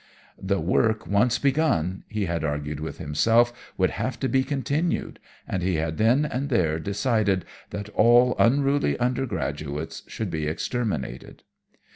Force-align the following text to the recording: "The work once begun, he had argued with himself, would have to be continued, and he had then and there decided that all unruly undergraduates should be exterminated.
"The 0.41 0.59
work 0.59 1.05
once 1.05 1.37
begun, 1.37 2.05
he 2.07 2.25
had 2.25 2.43
argued 2.43 2.79
with 2.79 2.97
himself, 2.97 3.53
would 3.77 3.91
have 3.91 4.19
to 4.21 4.27
be 4.27 4.43
continued, 4.43 5.19
and 5.47 5.61
he 5.61 5.75
had 5.75 5.99
then 5.99 6.25
and 6.25 6.49
there 6.49 6.79
decided 6.79 7.45
that 7.69 7.89
all 7.89 8.35
unruly 8.39 8.97
undergraduates 8.99 10.01
should 10.07 10.31
be 10.31 10.47
exterminated. 10.47 11.43